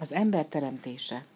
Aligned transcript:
Az 0.00 0.12
ember 0.12 0.46
teremtése. 0.46 1.26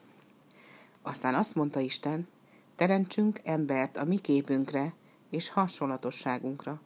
Aztán 1.02 1.34
azt 1.34 1.54
mondta 1.54 1.80
Isten, 1.80 2.28
teremtsünk 2.76 3.40
embert 3.44 3.96
a 3.96 4.04
mi 4.04 4.16
képünkre 4.16 4.94
és 5.30 5.48
hasonlatosságunkra, 5.48 6.80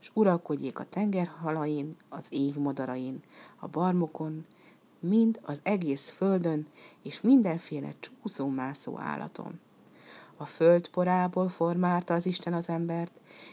és 0.00 0.10
uralkodjék 0.14 0.78
a 0.78 0.84
tengerhalain, 0.84 1.96
az 2.08 2.24
égmadarain, 2.28 3.22
a 3.56 3.68
barmokon, 3.68 4.46
mind 5.00 5.40
az 5.42 5.60
egész 5.62 6.08
földön, 6.08 6.66
és 7.02 7.20
mindenféle 7.20 7.94
csúszó-mászó 8.00 8.98
állaton. 8.98 9.60
A 10.36 10.44
föld 10.44 10.88
porából 10.88 11.48
formálta 11.48 12.14
az 12.14 12.26
Isten 12.26 12.54
az 12.54 12.68
embert, 12.68 13.12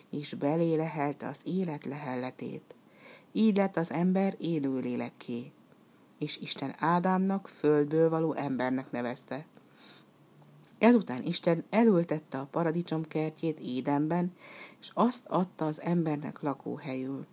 és 0.09 0.34
belé 0.34 0.75
lehelte 0.75 1.27
az 1.27 1.39
élet 1.43 1.86
lehelletét. 1.86 2.75
Így 3.32 3.57
lett 3.57 3.77
az 3.77 3.91
ember 3.91 4.36
élő 4.39 4.80
lélekké 4.80 5.52
és 6.20 6.38
Isten 6.38 6.75
Ádámnak 6.79 7.47
földből 7.47 8.09
való 8.09 8.33
embernek 8.33 8.91
nevezte. 8.91 9.45
Ezután 10.77 11.23
Isten 11.23 11.63
elültette 11.70 12.38
a 12.38 12.48
paradicsom 12.52 13.07
kertjét 13.07 13.59
Édenben, 13.59 14.35
és 14.80 14.89
azt 14.94 15.25
adta 15.27 15.66
az 15.66 15.81
embernek 15.81 16.41
lakóhelyül. 16.41 17.25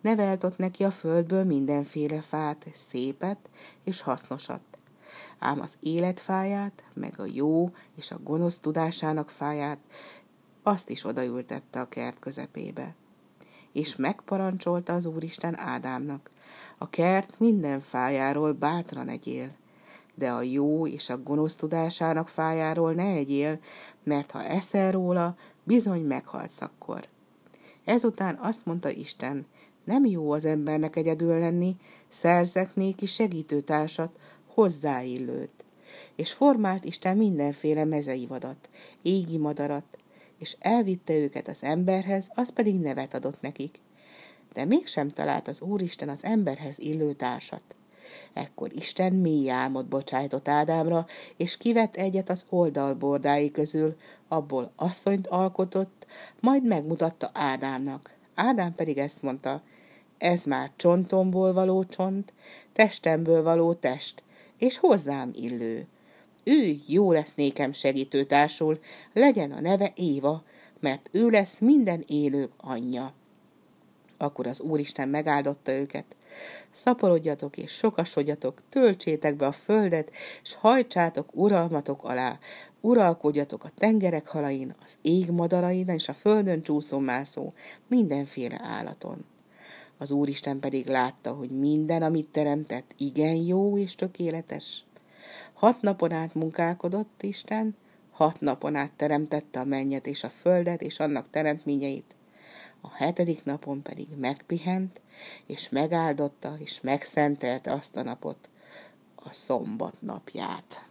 Nevelt 0.00 0.44
ott 0.44 0.58
neki 0.58 0.84
a 0.84 0.90
földből 0.90 1.44
mindenféle 1.44 2.20
fát, 2.20 2.66
szépet 2.74 3.50
és 3.84 4.00
hasznosat. 4.00 4.60
Ám 5.38 5.60
az 5.60 5.72
életfáját, 5.80 6.82
meg 6.94 7.14
a 7.20 7.24
jó 7.32 7.70
és 7.96 8.10
a 8.10 8.18
gonosz 8.18 8.60
tudásának 8.60 9.30
fáját, 9.30 9.78
azt 10.62 10.90
is 10.90 11.04
odaültette 11.04 11.80
a 11.80 11.88
kert 11.88 12.18
közepébe. 12.18 12.94
És 13.72 13.96
megparancsolta 13.96 14.92
az 14.92 15.06
Úristen 15.06 15.58
Ádámnak, 15.58 16.30
a 16.78 16.90
kert 16.90 17.38
minden 17.38 17.80
fájáról 17.80 18.52
bátran 18.52 19.08
egyél, 19.08 19.52
de 20.14 20.30
a 20.30 20.42
jó 20.42 20.86
és 20.86 21.08
a 21.08 21.22
gonosz 21.22 21.54
tudásának 21.54 22.28
fájáról 22.28 22.92
ne 22.92 23.06
egyél, 23.06 23.58
mert 24.04 24.30
ha 24.30 24.44
eszel 24.44 24.92
róla, 24.92 25.36
bizony 25.64 26.02
meghalsz 26.02 26.60
akkor. 26.60 27.08
Ezután 27.84 28.38
azt 28.42 28.66
mondta 28.66 28.90
Isten, 28.90 29.46
nem 29.84 30.04
jó 30.04 30.30
az 30.30 30.44
embernek 30.44 30.96
egyedül 30.96 31.38
lenni, 31.38 31.76
szerzek 32.08 32.74
néki 32.74 33.06
segítőtársat, 33.06 34.18
hozzáillőt. 34.46 35.64
És 36.16 36.32
formált 36.32 36.84
Isten 36.84 37.16
mindenféle 37.16 37.84
mezei 37.84 38.26
vadat, 38.26 38.68
égi 39.02 39.36
madarat, 39.36 39.98
és 40.38 40.56
elvitte 40.58 41.14
őket 41.14 41.48
az 41.48 41.58
emberhez, 41.62 42.30
az 42.34 42.52
pedig 42.52 42.80
nevet 42.80 43.14
adott 43.14 43.40
nekik 43.40 43.78
de 44.52 44.64
mégsem 44.64 45.08
talált 45.08 45.48
az 45.48 45.60
Úristen 45.60 46.08
az 46.08 46.24
emberhez 46.24 46.78
illő 46.78 47.12
társat. 47.12 47.62
Ekkor 48.32 48.70
Isten 48.72 49.12
mély 49.12 49.50
álmot 49.50 49.86
bocsájtott 49.86 50.48
Ádámra, 50.48 51.06
és 51.36 51.56
kivett 51.56 51.96
egyet 51.96 52.30
az 52.30 52.46
oldalbordái 52.48 53.50
közül, 53.50 53.96
abból 54.28 54.72
asszonyt 54.76 55.26
alkotott, 55.26 56.06
majd 56.40 56.66
megmutatta 56.66 57.30
Ádámnak. 57.34 58.10
Ádám 58.34 58.74
pedig 58.74 58.98
ezt 58.98 59.22
mondta, 59.22 59.62
ez 60.18 60.44
már 60.44 60.70
csontomból 60.76 61.52
való 61.52 61.84
csont, 61.84 62.32
testemből 62.72 63.42
való 63.42 63.74
test, 63.74 64.22
és 64.58 64.78
hozzám 64.78 65.30
illő. 65.34 65.86
Ő 66.44 66.76
jó 66.86 67.12
lesz 67.12 67.34
nékem 67.34 67.72
segítőtársul, 67.72 68.78
legyen 69.12 69.52
a 69.52 69.60
neve 69.60 69.92
Éva, 69.94 70.42
mert 70.80 71.08
ő 71.12 71.28
lesz 71.28 71.58
minden 71.58 72.04
élők 72.06 72.52
anyja. 72.56 73.12
Akkor 74.22 74.46
az 74.46 74.60
Úristen 74.60 75.08
megáldotta 75.08 75.72
őket. 75.72 76.04
Szaporodjatok 76.70 77.56
és 77.56 77.72
sokasodjatok, 77.72 78.62
töltsétek 78.68 79.36
be 79.36 79.46
a 79.46 79.52
földet, 79.52 80.10
és 80.42 80.54
hajtsátok 80.54 81.28
uralmatok 81.32 82.04
alá, 82.04 82.38
uralkodjatok 82.80 83.64
a 83.64 83.70
tengerek 83.78 84.26
halain, 84.26 84.74
az 84.84 84.98
ég 85.02 85.30
madarain 85.30 85.88
és 85.88 86.08
a 86.08 86.14
földön 86.14 86.62
csúszó-mászó, 86.62 87.52
mindenféle 87.86 88.60
állaton. 88.62 89.24
Az 89.98 90.10
Úristen 90.10 90.60
pedig 90.60 90.86
látta, 90.86 91.32
hogy 91.32 91.50
minden, 91.50 92.02
amit 92.02 92.26
teremtett, 92.26 92.94
igen 92.96 93.34
jó 93.34 93.78
és 93.78 93.94
tökéletes. 93.94 94.84
Hat 95.52 95.80
napon 95.80 96.12
át 96.12 96.34
munkálkodott 96.34 97.22
Isten, 97.22 97.76
hat 98.10 98.40
napon 98.40 98.74
át 98.74 98.92
teremtette 98.92 99.60
a 99.60 99.64
mennyet 99.64 100.06
és 100.06 100.24
a 100.24 100.28
földet 100.28 100.82
és 100.82 100.98
annak 100.98 101.30
teremtményeit, 101.30 102.14
a 102.80 102.94
hetedik 102.94 103.44
napon 103.44 103.82
pedig 103.82 104.08
megpihent, 104.16 105.00
és 105.46 105.68
megáldotta, 105.68 106.56
és 106.58 106.80
megszentelte 106.80 107.72
azt 107.72 107.96
a 107.96 108.02
napot, 108.02 108.48
a 109.14 109.32
szombat 109.32 110.02
napját. 110.02 110.84